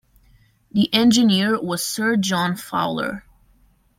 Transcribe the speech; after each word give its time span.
The 0.71 0.91
engineer 0.95 1.61
was 1.61 1.85
Sir 1.85 2.15
John 2.17 2.55
Fowler. 2.57 3.23